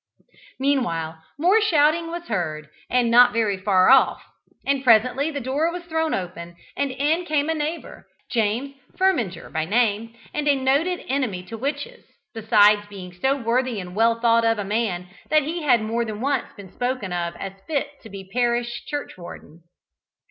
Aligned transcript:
Meanwhile 0.59 1.23
more 1.37 1.61
shouting 1.61 2.07
was 2.07 2.23
heard, 2.27 2.69
and 2.89 3.11
not 3.11 3.33
very 3.33 3.55
far 3.59 3.91
off, 3.91 4.23
and 4.65 4.83
presently 4.83 5.29
the 5.29 5.39
door 5.39 5.71
was 5.71 5.83
thrown 5.83 6.15
open, 6.15 6.55
and 6.75 6.89
in 6.89 7.23
came 7.23 7.51
a 7.51 7.53
neighbour, 7.53 8.07
James 8.31 8.73
Firminger 8.97 9.51
by 9.51 9.63
name, 9.65 10.15
and 10.33 10.47
a 10.47 10.55
noted 10.55 11.05
enemy 11.07 11.43
to 11.43 11.55
witches, 11.55 12.03
besides 12.33 12.87
being 12.89 13.13
so 13.13 13.35
worthy 13.37 13.79
and 13.79 13.95
well 13.95 14.19
thought 14.19 14.43
of 14.43 14.57
a 14.57 14.63
man 14.63 15.07
that 15.29 15.43
he 15.43 15.61
had 15.61 15.83
more 15.83 16.03
than 16.03 16.19
once 16.19 16.47
been 16.57 16.71
spoken 16.73 17.13
of 17.13 17.35
as 17.35 17.53
fit 17.67 18.01
to 18.01 18.09
be 18.09 18.27
parish 18.27 18.83
churchwarden. 18.87 19.59